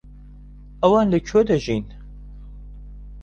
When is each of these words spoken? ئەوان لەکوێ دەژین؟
ئەوان 0.81 1.05
لەکوێ 1.13 1.41
دەژین؟ 1.49 1.85